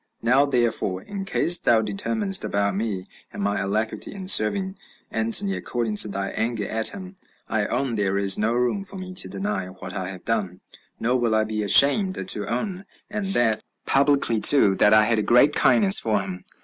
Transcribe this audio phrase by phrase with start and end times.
[0.23, 4.75] Now, therefore, in case thou determinest about me, and my alacrity in serving
[5.11, 7.13] Antony, according to thy anger at him,
[7.47, 10.61] I own there is no room for me to deny what I have done,
[10.99, 15.21] nor will I be ashamed to own, and that publicly too, that I had a
[15.21, 16.45] great kindness for him.